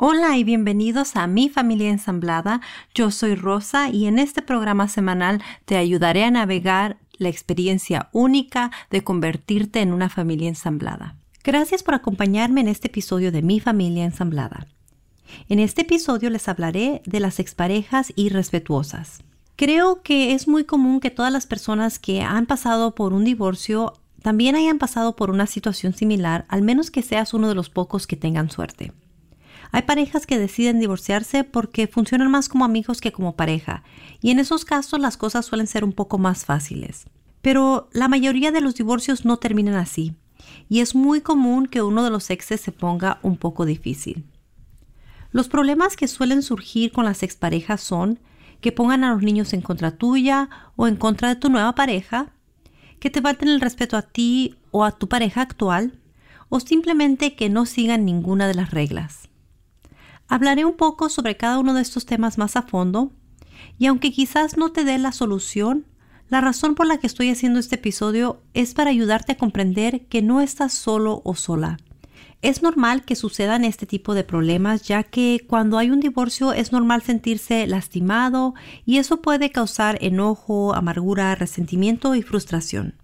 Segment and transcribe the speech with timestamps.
[0.00, 2.60] Hola y bienvenidos a Mi Familia Ensamblada.
[2.94, 8.70] Yo soy Rosa y en este programa semanal te ayudaré a navegar la experiencia única
[8.90, 11.16] de convertirte en una familia ensamblada.
[11.44, 14.66] Gracias por acompañarme en este episodio de Mi Familia Ensamblada.
[15.48, 19.22] En este episodio les hablaré de las exparejas irrespetuosas.
[19.56, 23.94] Creo que es muy común que todas las personas que han pasado por un divorcio
[24.22, 28.06] también hayan pasado por una situación similar, al menos que seas uno de los pocos
[28.06, 28.92] que tengan suerte.
[29.70, 33.82] Hay parejas que deciden divorciarse porque funcionan más como amigos que como pareja,
[34.20, 37.06] y en esos casos las cosas suelen ser un poco más fáciles.
[37.42, 40.14] Pero la mayoría de los divorcios no terminan así,
[40.68, 44.24] y es muy común que uno de los exes se ponga un poco difícil.
[45.30, 48.18] Los problemas que suelen surgir con las exparejas son
[48.60, 52.32] que pongan a los niños en contra tuya o en contra de tu nueva pareja,
[52.98, 55.98] que te falten el respeto a ti o a tu pareja actual,
[56.48, 59.27] o simplemente que no sigan ninguna de las reglas.
[60.28, 63.12] Hablaré un poco sobre cada uno de estos temas más a fondo
[63.78, 65.86] y aunque quizás no te dé la solución,
[66.28, 70.20] la razón por la que estoy haciendo este episodio es para ayudarte a comprender que
[70.20, 71.78] no estás solo o sola.
[72.42, 76.72] Es normal que sucedan este tipo de problemas ya que cuando hay un divorcio es
[76.72, 78.54] normal sentirse lastimado
[78.84, 82.97] y eso puede causar enojo, amargura, resentimiento y frustración.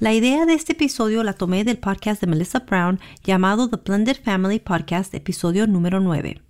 [0.00, 4.16] La idea de este episodio la tomé del podcast de Melissa Brown llamado The Blended
[4.24, 6.42] Family Podcast, episodio número 9.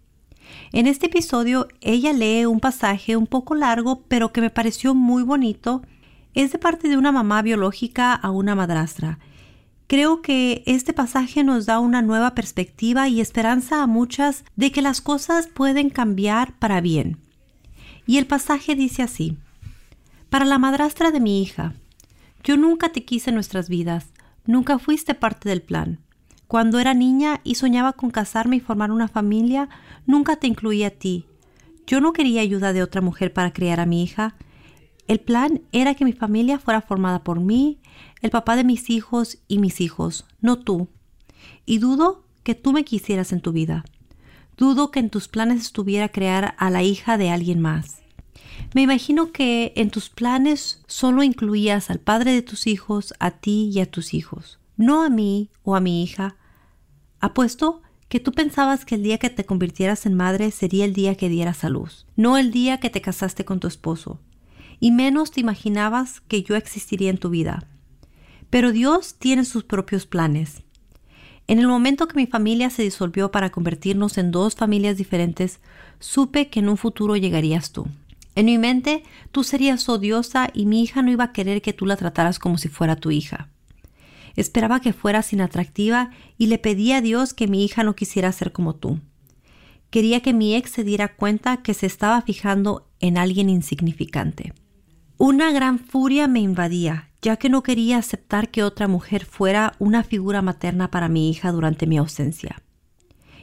[0.72, 5.22] En este episodio ella lee un pasaje un poco largo pero que me pareció muy
[5.22, 5.82] bonito.
[6.32, 9.18] Es de parte de una mamá biológica a una madrastra.
[9.88, 14.80] Creo que este pasaje nos da una nueva perspectiva y esperanza a muchas de que
[14.80, 17.18] las cosas pueden cambiar para bien.
[18.06, 19.36] Y el pasaje dice así,
[20.30, 21.74] Para la madrastra de mi hija,
[22.44, 24.12] yo nunca te quise en nuestras vidas,
[24.44, 26.00] nunca fuiste parte del plan.
[26.46, 29.70] Cuando era niña y soñaba con casarme y formar una familia,
[30.06, 31.26] nunca te incluí a ti.
[31.86, 34.36] Yo no quería ayuda de otra mujer para criar a mi hija.
[35.08, 37.80] El plan era que mi familia fuera formada por mí,
[38.20, 40.88] el papá de mis hijos y mis hijos, no tú.
[41.64, 43.84] Y dudo que tú me quisieras en tu vida.
[44.56, 48.03] Dudo que en tus planes estuviera crear a la hija de alguien más.
[48.74, 53.70] Me imagino que en tus planes solo incluías al padre de tus hijos, a ti
[53.72, 56.36] y a tus hijos, no a mí o a mi hija.
[57.20, 61.16] Apuesto que tú pensabas que el día que te convirtieras en madre sería el día
[61.16, 64.20] que dieras a luz, no el día que te casaste con tu esposo,
[64.80, 67.66] y menos te imaginabas que yo existiría en tu vida.
[68.50, 70.62] Pero Dios tiene sus propios planes.
[71.46, 75.60] En el momento que mi familia se disolvió para convertirnos en dos familias diferentes,
[75.98, 77.86] supe que en un futuro llegarías tú.
[78.34, 81.86] En mi mente, tú serías odiosa y mi hija no iba a querer que tú
[81.86, 83.48] la trataras como si fuera tu hija.
[84.34, 88.52] Esperaba que fueras inatractiva y le pedí a Dios que mi hija no quisiera ser
[88.52, 89.00] como tú.
[89.90, 94.52] Quería que mi ex se diera cuenta que se estaba fijando en alguien insignificante.
[95.16, 100.02] Una gran furia me invadía, ya que no quería aceptar que otra mujer fuera una
[100.02, 102.60] figura materna para mi hija durante mi ausencia.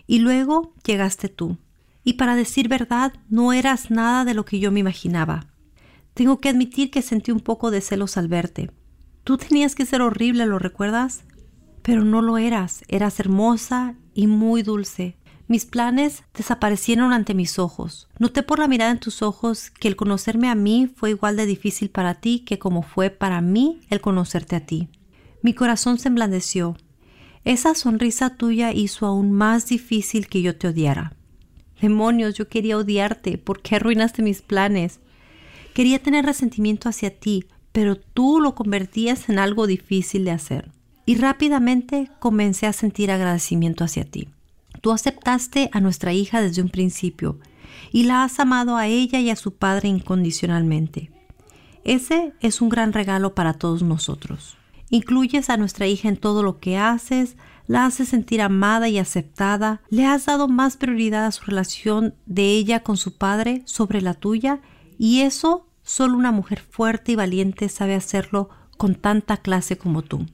[0.05, 1.57] Y luego llegaste tú
[2.03, 5.47] y para decir verdad no eras nada de lo que yo me imaginaba.
[6.13, 8.71] Tengo que admitir que sentí un poco de celos al verte.
[9.23, 11.23] Tú tenías que ser horrible, ¿lo recuerdas?
[11.81, 15.17] Pero no lo eras, eras hermosa y muy dulce.
[15.47, 18.07] Mis planes desaparecieron ante mis ojos.
[18.19, 21.45] Noté por la mirada en tus ojos que el conocerme a mí fue igual de
[21.45, 24.89] difícil para ti que como fue para mí el conocerte a ti.
[25.41, 26.77] Mi corazón se emblandeció.
[27.43, 31.17] Esa sonrisa tuya hizo aún más difícil que yo te odiara.
[31.81, 33.37] Demonios, yo quería odiarte.
[33.37, 34.99] ¿Por qué arruinaste mis planes?
[35.73, 40.71] Quería tener resentimiento hacia ti, pero tú lo convertías en algo difícil de hacer.
[41.05, 44.29] Y rápidamente comencé a sentir agradecimiento hacia ti.
[44.81, 47.39] Tú aceptaste a nuestra hija desde un principio
[47.91, 51.11] y la has amado a ella y a su padre incondicionalmente.
[51.83, 54.57] Ese es un gran regalo para todos nosotros.
[54.89, 57.37] Incluyes a nuestra hija en todo lo que haces,
[57.71, 62.51] la hace sentir amada y aceptada, le has dado más prioridad a su relación de
[62.51, 64.59] ella con su padre sobre la tuya
[64.97, 70.25] y eso solo una mujer fuerte y valiente sabe hacerlo con tanta clase como tú.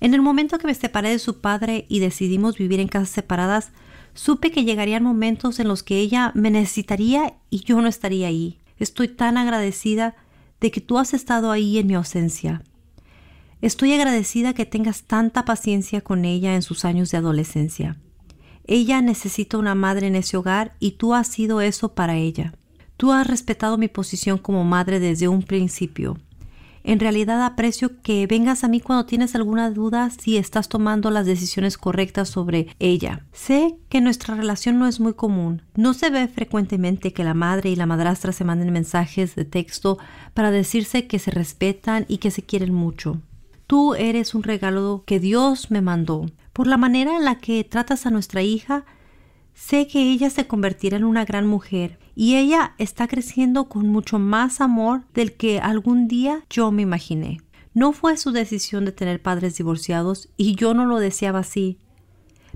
[0.00, 3.70] En el momento que me separé de su padre y decidimos vivir en casas separadas,
[4.12, 8.58] supe que llegarían momentos en los que ella me necesitaría y yo no estaría ahí.
[8.80, 10.16] Estoy tan agradecida
[10.60, 12.64] de que tú has estado ahí en mi ausencia.
[13.62, 17.98] Estoy agradecida que tengas tanta paciencia con ella en sus años de adolescencia.
[18.64, 22.54] Ella necesita una madre en ese hogar y tú has sido eso para ella.
[22.96, 26.16] Tú has respetado mi posición como madre desde un principio.
[26.84, 31.26] En realidad aprecio que vengas a mí cuando tienes alguna duda si estás tomando las
[31.26, 33.26] decisiones correctas sobre ella.
[33.32, 35.60] Sé que nuestra relación no es muy común.
[35.76, 39.98] No se ve frecuentemente que la madre y la madrastra se manden mensajes de texto
[40.32, 43.20] para decirse que se respetan y que se quieren mucho.
[43.70, 46.26] Tú eres un regalo que Dios me mandó.
[46.52, 48.84] Por la manera en la que tratas a nuestra hija,
[49.54, 54.18] sé que ella se convertirá en una gran mujer y ella está creciendo con mucho
[54.18, 57.42] más amor del que algún día yo me imaginé.
[57.72, 61.78] No fue su decisión de tener padres divorciados y yo no lo deseaba así.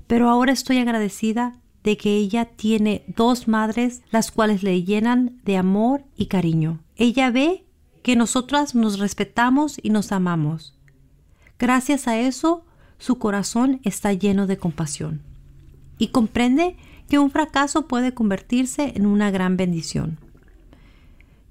[0.07, 5.55] Pero ahora estoy agradecida de que ella tiene dos madres las cuales le llenan de
[5.55, 6.83] amor y cariño.
[6.97, 7.63] Ella ve
[8.03, 10.75] que nosotras nos respetamos y nos amamos.
[11.57, 12.65] Gracias a eso,
[12.97, 15.21] su corazón está lleno de compasión.
[15.97, 16.77] Y comprende
[17.09, 20.19] que un fracaso puede convertirse en una gran bendición.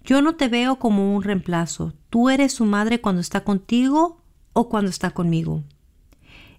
[0.05, 1.95] Yo no te veo como un reemplazo.
[2.11, 4.19] Tú eres su madre cuando está contigo
[4.53, 5.62] o cuando está conmigo.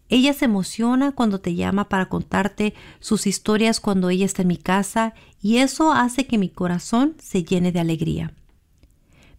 [0.09, 4.57] Ella se emociona cuando te llama para contarte sus historias cuando ella está en mi
[4.57, 8.33] casa y eso hace que mi corazón se llene de alegría.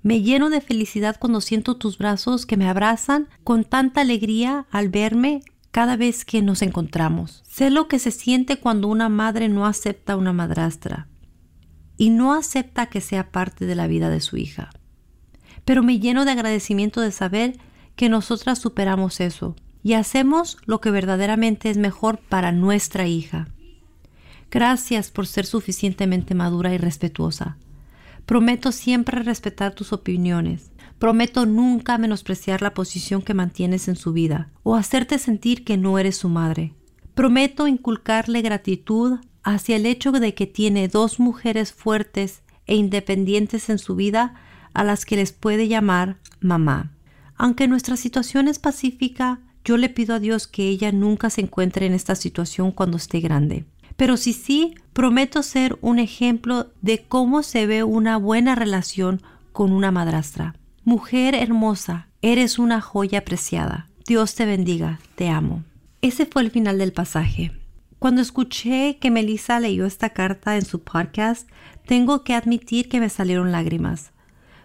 [0.02, 4.88] Me lleno de felicidad cuando siento tus brazos que me abrazan con tanta alegría al
[4.88, 7.42] verme cada vez que nos encontramos.
[7.48, 11.08] Sé lo que se siente cuando una madre no acepta a una madrastra
[11.96, 14.70] y no acepta que sea parte de la vida de su hija.
[15.64, 17.58] Pero me lleno de agradecimiento de saber
[17.96, 23.48] que nosotras superamos eso y hacemos lo que verdaderamente es mejor para nuestra hija.
[24.50, 27.56] Gracias por ser suficientemente madura y respetuosa.
[28.26, 34.50] Prometo siempre respetar tus opiniones Prometo nunca menospreciar la posición que mantienes en su vida
[34.62, 36.72] o hacerte sentir que no eres su madre.
[37.14, 43.78] Prometo inculcarle gratitud hacia el hecho de que tiene dos mujeres fuertes e independientes en
[43.78, 44.34] su vida
[44.72, 46.92] a las que les puede llamar mamá.
[47.36, 51.86] Aunque nuestra situación es pacífica, yo le pido a Dios que ella nunca se encuentre
[51.86, 53.66] en esta situación cuando esté grande.
[53.96, 59.22] Pero si sí, prometo ser un ejemplo de cómo se ve una buena relación
[59.52, 60.54] con una madrastra.
[60.84, 63.88] Mujer hermosa, eres una joya preciada.
[64.06, 65.64] Dios te bendiga, te amo.
[66.02, 67.52] Ese fue el final del pasaje.
[67.98, 71.48] Cuando escuché que Melissa leyó esta carta en su podcast,
[71.86, 74.12] tengo que admitir que me salieron lágrimas,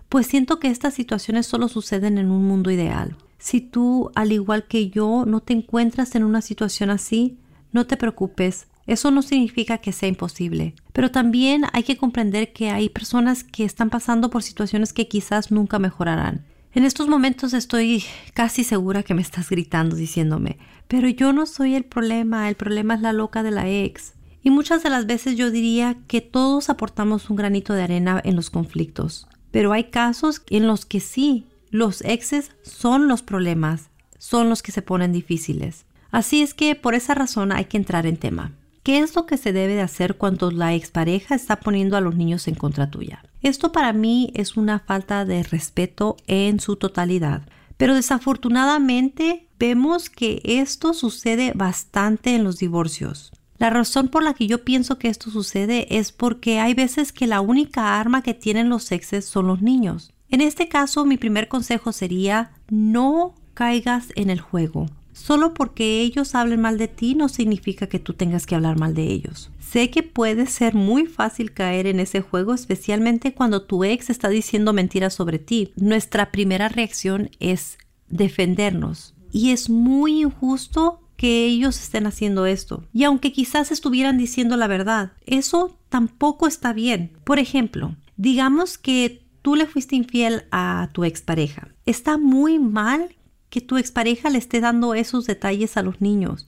[0.09, 3.15] pues siento que estas situaciones solo suceden en un mundo ideal.
[3.37, 7.39] Si tú, al igual que yo, no te encuentras en una situación así,
[7.71, 12.69] no te preocupes, eso no significa que sea imposible, pero también hay que comprender que
[12.69, 16.45] hay personas que están pasando por situaciones que quizás nunca mejorarán.
[16.73, 18.03] En estos momentos estoy
[18.33, 20.57] casi segura que me estás gritando diciéndome,
[20.87, 24.13] pero yo no soy el problema, el problema es la loca de la ex.
[24.43, 28.35] Y muchas de las veces yo diría que todos aportamos un granito de arena en
[28.35, 34.49] los conflictos, pero hay casos en los que sí, los exes son los problemas, son
[34.49, 35.85] los que se ponen difíciles.
[36.09, 38.53] Así es que por esa razón hay que entrar en tema.
[38.83, 42.15] ¿Qué es lo que se debe de hacer cuando la expareja está poniendo a los
[42.15, 43.23] niños en contra tuya?
[43.43, 47.43] Esto para mí es una falta de respeto en su totalidad.
[47.77, 53.31] Pero desafortunadamente vemos que esto sucede bastante en los divorcios.
[53.59, 57.27] La razón por la que yo pienso que esto sucede es porque hay veces que
[57.27, 60.11] la única arma que tienen los exes son los niños.
[60.29, 64.87] En este caso, mi primer consejo sería no caigas en el juego.
[65.13, 68.93] Solo porque ellos hablen mal de ti no significa que tú tengas que hablar mal
[68.93, 69.51] de ellos.
[69.59, 74.29] Sé que puede ser muy fácil caer en ese juego, especialmente cuando tu ex está
[74.29, 75.71] diciendo mentiras sobre ti.
[75.75, 77.77] Nuestra primera reacción es
[78.09, 79.13] defendernos.
[79.31, 82.83] Y es muy injusto que ellos estén haciendo esto.
[82.93, 87.11] Y aunque quizás estuvieran diciendo la verdad, eso tampoco está bien.
[87.23, 91.69] Por ejemplo, digamos que tú le fuiste infiel a tu expareja.
[91.85, 93.15] Está muy mal
[93.51, 96.47] que tu expareja le esté dando esos detalles a los niños.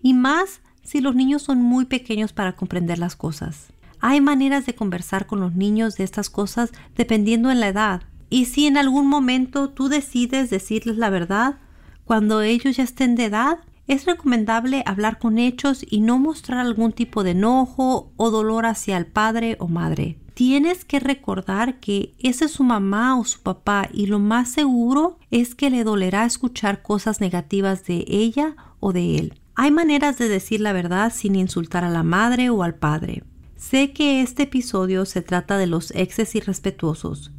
[0.00, 3.66] Y más si los niños son muy pequeños para comprender las cosas.
[4.00, 8.02] Hay maneras de conversar con los niños de estas cosas dependiendo en la edad.
[8.30, 11.58] Y si en algún momento tú decides decirles la verdad,
[12.04, 16.92] cuando ellos ya estén de edad, es recomendable hablar con hechos y no mostrar algún
[16.92, 22.44] tipo de enojo o dolor hacia el padre o madre tienes que recordar que esa
[22.44, 26.82] es su mamá o su papá y lo más seguro es que le dolerá escuchar
[26.82, 29.40] cosas negativas de ella o de él.
[29.54, 33.24] Hay maneras de decir la verdad sin insultar a la madre o al padre.
[33.56, 37.30] Sé que este episodio se trata de los exes irrespetuosos,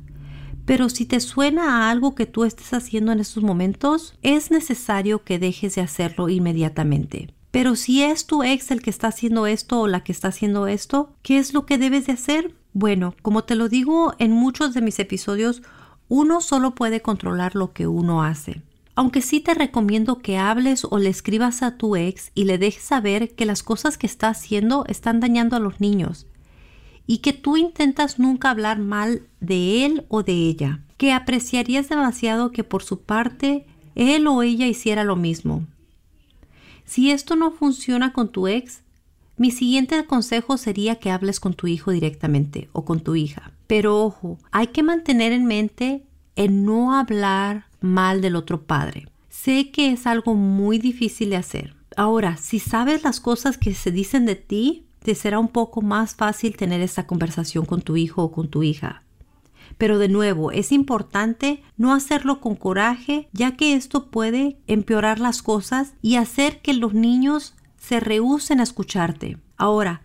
[0.68, 5.24] Pero si te suena a algo que tú estés haciendo en estos momentos, es necesario
[5.24, 7.34] que dejes de hacerlo inmediatamente.
[7.52, 10.68] Pero si es tu ex el que está haciendo esto o la que está haciendo
[10.68, 12.54] esto, ¿qué es lo que debes de hacer?
[12.74, 15.62] Bueno, como te lo digo en muchos de mis episodios,
[16.10, 18.62] uno solo puede controlar lo que uno hace.
[18.94, 22.84] Aunque sí te recomiendo que hables o le escribas a tu ex y le dejes
[22.84, 26.28] saber que las cosas que está haciendo están dañando a los niños
[27.08, 32.52] y que tú intentas nunca hablar mal de él o de ella, que apreciarías demasiado
[32.52, 35.66] que por su parte él o ella hiciera lo mismo.
[36.86, 38.82] Si esto no funciona con tu ex,
[39.38, 43.52] mi siguiente consejo sería que hables con tu hijo directamente o con tu hija.
[43.68, 46.04] Pero ojo, hay que mantener en mente
[46.36, 49.08] el no hablar mal del otro padre.
[49.30, 51.76] Sé que es algo muy difícil de hacer.
[51.96, 56.16] Ahora, si sabes las cosas que se dicen de ti, te será un poco más
[56.16, 59.04] fácil tener esta conversación con tu hijo o con tu hija.
[59.78, 65.42] Pero de nuevo, es importante no hacerlo con coraje, ya que esto puede empeorar las
[65.42, 69.38] cosas y hacer que los niños se rehúsen a escucharte.
[69.56, 70.02] Ahora,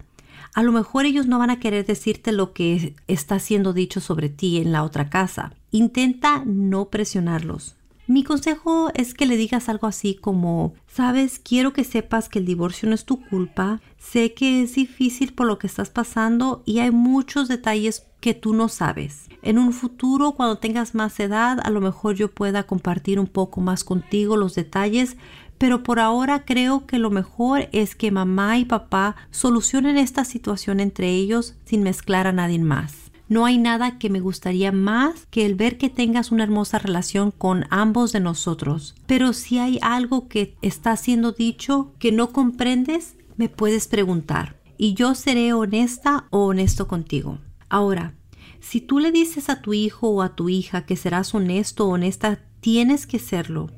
[0.54, 4.28] a lo mejor ellos no van a querer decirte lo que está siendo dicho sobre
[4.28, 5.52] ti en la otra casa.
[5.72, 7.74] Intenta no presionarlos.
[8.08, 12.46] Mi consejo es que le digas algo así como, sabes, quiero que sepas que el
[12.46, 16.80] divorcio no es tu culpa, sé que es difícil por lo que estás pasando y
[16.80, 19.28] hay muchos detalles que tú no sabes.
[19.42, 23.60] En un futuro, cuando tengas más edad, a lo mejor yo pueda compartir un poco
[23.60, 25.16] más contigo los detalles,
[25.58, 30.80] pero por ahora creo que lo mejor es que mamá y papá solucionen esta situación
[30.80, 33.01] entre ellos sin mezclar a nadie más.
[33.32, 37.30] No hay nada que me gustaría más que el ver que tengas una hermosa relación
[37.30, 38.94] con ambos de nosotros.
[39.06, 44.60] Pero si hay algo que está siendo dicho que no comprendes, me puedes preguntar.
[44.76, 47.38] Y yo seré honesta o honesto contigo.
[47.70, 48.12] Ahora,
[48.60, 51.92] si tú le dices a tu hijo o a tu hija que serás honesto o
[51.92, 53.70] honesta, tienes que serlo.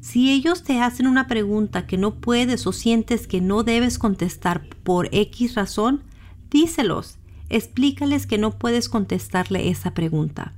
[0.00, 4.68] Si ellos te hacen una pregunta que no puedes o sientes que no debes contestar
[4.82, 6.02] por X razón,
[6.50, 7.20] díselos
[7.52, 10.54] explícales que no puedes contestarle esa pregunta.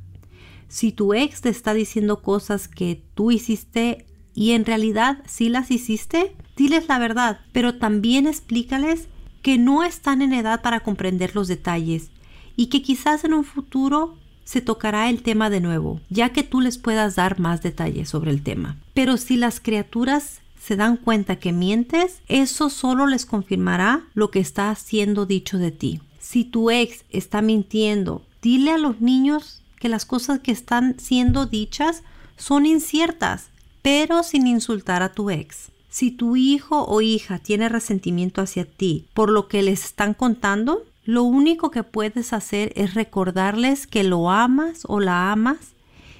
[0.69, 5.71] Si tu ex te está diciendo cosas que tú hiciste y en realidad sí las
[5.71, 9.09] hiciste, diles la verdad, pero también explícales
[9.43, 12.11] que no están en edad para comprender los detalles
[12.57, 16.61] y que quizás en un futuro se tocará el tema de nuevo, ya que tú
[16.61, 18.77] les puedas dar más detalles sobre el tema.
[18.95, 24.41] Pero si las criaturas se dan cuenta que mientes, eso solo les confirmará lo que
[24.41, 26.01] está siendo dicho de ti.
[26.25, 31.45] Si tu ex está mintiendo, dile a los niños que las cosas que están siendo
[31.45, 32.03] dichas
[32.39, 33.51] son inciertas,
[33.83, 35.71] pero sin insultar a tu ex.
[35.91, 40.87] Si tu hijo o hija tiene resentimiento hacia ti por lo que les están contando,
[41.05, 45.75] lo único que puedes hacer es recordarles que lo amas o la amas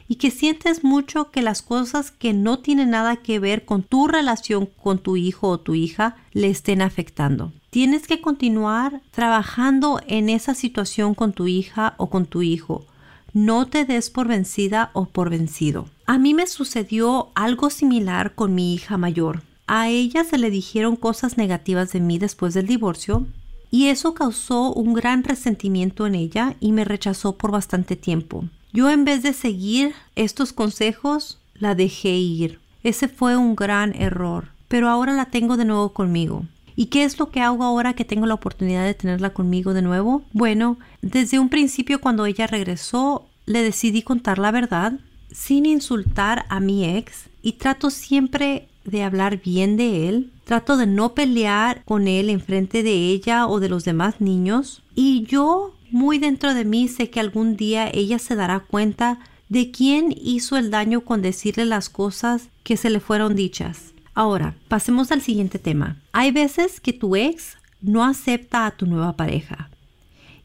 [0.07, 4.07] y que sientes mucho que las cosas que no tienen nada que ver con tu
[4.07, 7.53] relación con tu hijo o tu hija le estén afectando.
[7.75, 12.87] Tienes que continuar trabajando en esa situación con tu hija o con tu hijo.
[13.33, 15.89] No te des por vencida o por vencido.
[16.07, 19.43] A mí me sucedió algo similar con mi hija mayor.
[19.67, 23.27] A ella se le dijeron cosas negativas de mí después del divorcio
[23.73, 28.45] y eso causó un gran resentimiento en ella y me rechazó por bastante tiempo.
[28.73, 32.61] Yo en vez de seguir estos consejos, la dejé ir.
[32.85, 36.45] Ese fue un gran error, pero ahora la tengo de nuevo conmigo.
[36.77, 39.83] ¿Y qué es lo que hago ahora que tengo la oportunidad de tenerla conmigo de
[39.83, 40.23] nuevo?
[40.33, 44.95] Bueno, desde un principio cuando ella regresó, le decidí contar la verdad
[45.31, 50.31] sin insultar a mi ex y trato siempre de hablar bien de él.
[50.45, 54.83] Trato de no pelear con él en frente de ella o de los demás niños.
[54.95, 59.71] Y yo muy dentro de mí sé que algún día ella se dará cuenta de
[59.71, 63.94] quién hizo el daño con decirle las cosas que se le fueron dichas.
[64.15, 65.97] Ahora, pasemos al siguiente tema.
[66.13, 69.71] Hay veces que tu ex no acepta a tu nueva pareja.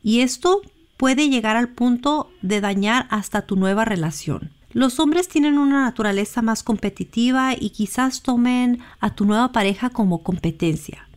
[0.04, 0.62] Y esto
[0.98, 4.52] puede llegar al punto de dañar hasta tu nueva relación.
[4.72, 10.24] Los hombres tienen una naturaleza más competitiva y quizás tomen a tu nueva pareja como
[10.24, 11.08] competencia.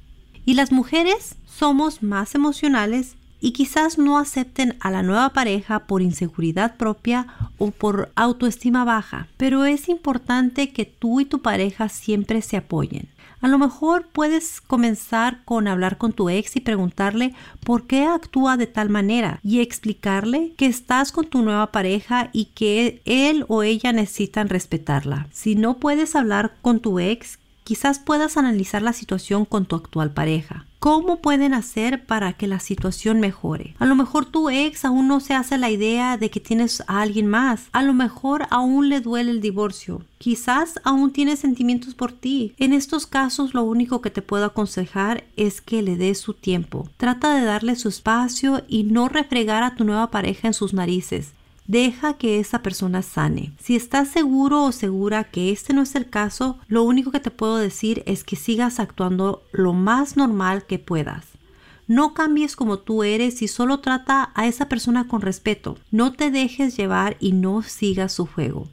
[0.45, 6.01] Y las mujeres somos más emocionales y quizás no acepten a la nueva pareja por
[6.01, 7.27] inseguridad propia
[7.59, 13.09] o por autoestima baja, pero es importante que tú y tu pareja siempre se apoyen.
[13.41, 17.35] A lo mejor puedes comenzar con hablar con tu ex y preguntarle
[17.65, 22.47] por qué actúa de tal manera y explicarle que estás con tu nueva pareja y
[22.55, 25.27] que él o ella necesitan respetarla.
[25.33, 30.13] Si no puedes hablar con tu ex, quizás puedas analizar la situación con tu actual
[30.13, 30.67] pareja.
[30.83, 33.77] ¿Cómo pueden hacer para que la situación mejore?
[33.79, 37.03] A lo mejor tu ex aún no se hace la idea de que tienes a
[37.03, 37.69] alguien más.
[37.71, 40.03] A lo mejor aún le duele el divorcio.
[40.19, 42.57] Quizás aún tiene sentimientos por ti.
[42.59, 46.89] En estos casos lo único que te puedo aconsejar es que le des su tiempo.
[46.97, 51.33] Trata de darle su espacio y no refregar a tu nueva pareja en sus narices.
[51.73, 53.55] Deja que esa persona sane.
[53.59, 57.31] Si estás seguro o segura que este no es el caso, lo único que te
[57.31, 61.25] puedo decir es que sigas actuando lo más normal que puedas.
[61.87, 65.79] No cambies como tú eres y solo trata a esa persona con respeto.
[65.91, 68.69] No te dejes llevar y no sigas su juego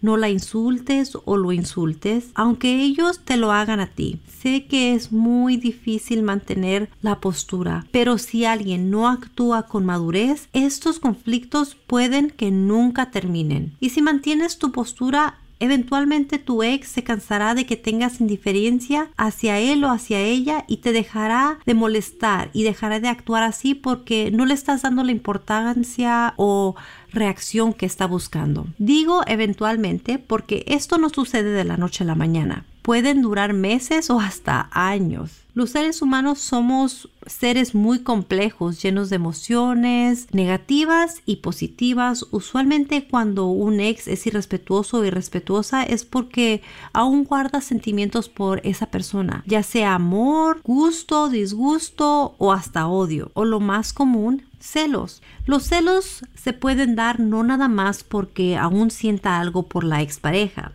[0.00, 4.20] no la insultes o lo insultes, aunque ellos te lo hagan a ti.
[4.26, 10.48] Sé que es muy difícil mantener la postura, pero si alguien no actúa con madurez,
[10.52, 13.74] estos conflictos pueden que nunca terminen.
[13.80, 19.58] Y si mantienes tu postura, Eventualmente tu ex se cansará de que tengas indiferencia hacia
[19.58, 24.30] él o hacia ella y te dejará de molestar y dejará de actuar así porque
[24.32, 26.74] no le estás dando la importancia o
[27.12, 28.66] reacción que está buscando.
[28.78, 34.10] Digo eventualmente porque esto no sucede de la noche a la mañana pueden durar meses
[34.10, 35.39] o hasta años.
[35.52, 42.24] Los seres humanos somos seres muy complejos, llenos de emociones negativas y positivas.
[42.30, 48.86] Usualmente cuando un ex es irrespetuoso o irrespetuosa es porque aún guarda sentimientos por esa
[48.86, 53.32] persona, ya sea amor, gusto, disgusto o hasta odio.
[53.34, 55.20] O lo más común, celos.
[55.46, 60.72] Los celos se pueden dar no nada más porque aún sienta algo por la expareja,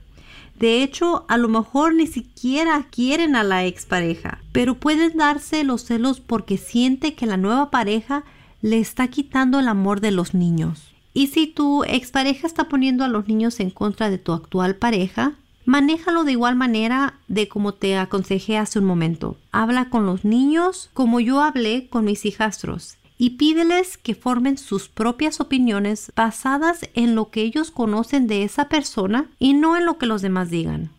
[0.60, 5.84] de hecho, a lo mejor ni siquiera quieren a la expareja, pero pueden darse los
[5.84, 8.24] celos porque siente que la nueva pareja
[8.62, 10.94] le está quitando el amor de los niños.
[11.14, 15.34] Y si tu expareja está poniendo a los niños en contra de tu actual pareja,
[15.66, 19.38] manéjalo de igual manera de como te aconsejé hace un momento.
[19.52, 24.90] Habla con los niños como yo hablé con mis hijastros y pídeles que formen sus
[24.90, 29.98] propias opiniones basadas en lo que ellos conocen de esa persona y no en lo
[29.98, 30.92] que los demás digan.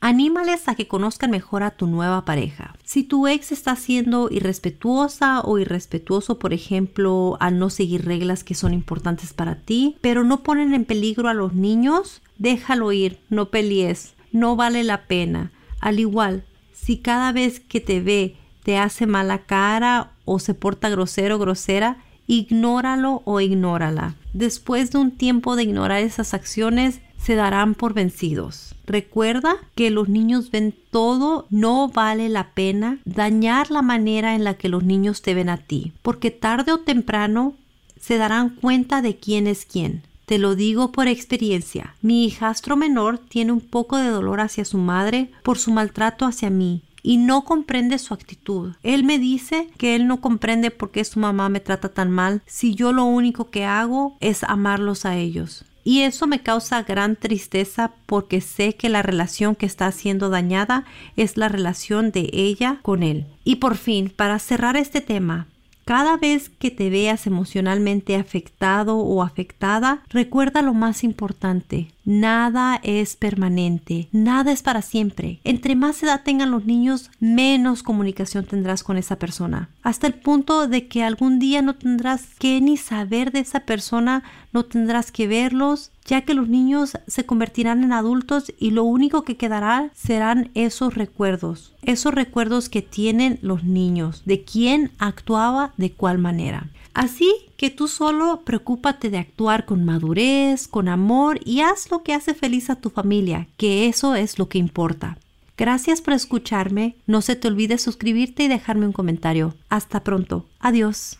[0.00, 2.74] Anímales a que conozcan mejor a tu nueva pareja.
[2.84, 8.54] Si tu ex está siendo irrespetuosa o irrespetuoso, por ejemplo, al no seguir reglas que
[8.54, 13.48] son importantes para ti, pero no ponen en peligro a los niños, déjalo ir, no
[13.48, 15.52] pelees, no vale la pena.
[15.80, 20.88] Al igual, si cada vez que te ve te hace mala cara o se porta
[20.88, 24.14] grosero o grosera, ignóralo o ignórala.
[24.32, 28.74] Después de un tiempo de ignorar esas acciones, se darán por vencidos.
[28.86, 34.54] Recuerda que los niños ven todo, no vale la pena dañar la manera en la
[34.54, 37.54] que los niños te ven a ti, porque tarde o temprano
[37.98, 40.02] se darán cuenta de quién es quién.
[40.26, 41.94] Te lo digo por experiencia.
[42.02, 46.50] Mi hijastro menor tiene un poco de dolor hacia su madre por su maltrato hacia
[46.50, 48.72] mí y no comprende su actitud.
[48.82, 52.42] Él me dice que él no comprende por qué su mamá me trata tan mal
[52.46, 55.64] si yo lo único que hago es amarlos a ellos.
[55.84, 60.86] Y eso me causa gran tristeza porque sé que la relación que está siendo dañada
[61.14, 63.26] es la relación de ella con él.
[63.44, 65.46] Y por fin, para cerrar este tema,
[65.84, 71.88] cada vez que te veas emocionalmente afectado o afectada, recuerda lo más importante.
[72.04, 75.40] Nada es permanente, nada es para siempre.
[75.44, 79.70] Entre más edad tengan los niños, menos comunicación tendrás con esa persona.
[79.82, 84.22] Hasta el punto de que algún día no tendrás que ni saber de esa persona,
[84.52, 89.22] no tendrás que verlos, ya que los niños se convertirán en adultos y lo único
[89.22, 95.92] que quedará serán esos recuerdos, esos recuerdos que tienen los niños, de quién actuaba de
[95.92, 96.68] cuál manera.
[96.92, 102.14] Así que tú solo preocúpate de actuar con madurez, con amor y haz lo que
[102.14, 105.18] hace feliz a tu familia, que eso es lo que importa.
[105.56, 106.96] Gracias por escucharme.
[107.06, 109.54] No se te olvide suscribirte y dejarme un comentario.
[109.68, 110.46] Hasta pronto.
[110.58, 111.18] Adiós.